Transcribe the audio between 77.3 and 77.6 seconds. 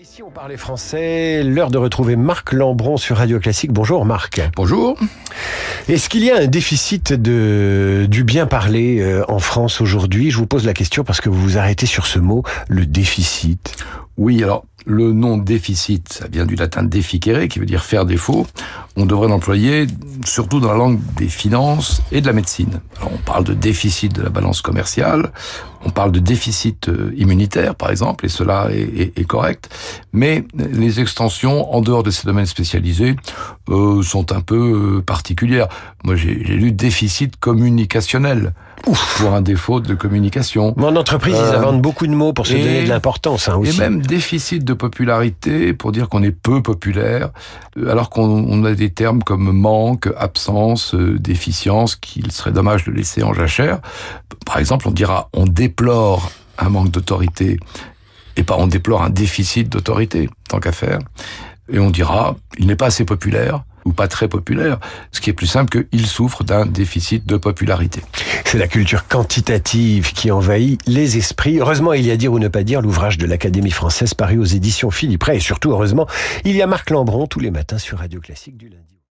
les